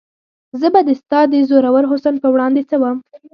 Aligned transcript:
زه 0.59 0.67
به 0.73 0.81
د 0.87 0.89
ستا 1.01 1.19
د 1.31 1.33
زورور 1.49 1.83
حسن 1.91 2.15
په 2.23 2.27
وړاندې 2.33 2.61
څه 2.69 2.75
وم؟ 2.81 2.97